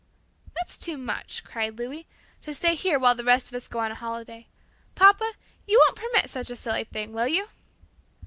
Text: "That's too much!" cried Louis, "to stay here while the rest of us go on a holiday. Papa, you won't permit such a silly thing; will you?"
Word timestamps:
"That's 0.55 0.79
too 0.79 0.97
much!" 0.97 1.43
cried 1.43 1.77
Louis, 1.77 2.07
"to 2.41 2.55
stay 2.55 2.73
here 2.73 2.97
while 2.97 3.13
the 3.13 3.23
rest 3.23 3.49
of 3.49 3.53
us 3.55 3.67
go 3.67 3.77
on 3.81 3.91
a 3.91 3.93
holiday. 3.93 4.47
Papa, 4.95 5.33
you 5.67 5.77
won't 5.79 5.95
permit 5.95 6.27
such 6.27 6.49
a 6.49 6.55
silly 6.55 6.85
thing; 6.85 7.13
will 7.13 7.27
you?" 7.27 7.49